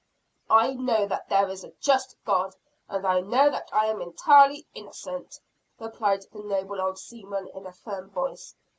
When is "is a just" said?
1.47-2.15